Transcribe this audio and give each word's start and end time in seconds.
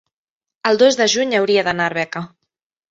el 0.69 0.81
dos 0.85 0.97
de 1.03 1.07
juny 1.15 1.39
hauria 1.41 1.69
d'anar 1.69 1.87
a 1.91 1.95
Arbeca. 1.95 2.27